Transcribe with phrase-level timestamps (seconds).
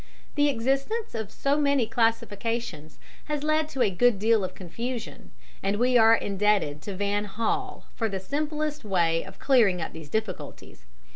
[0.33, 5.29] The existence of so many classifications has led to a good deal of confusion,
[5.61, 10.09] and we are indebted to Van Hall for the simplest way of clearing up these
[10.09, 10.85] difficulties.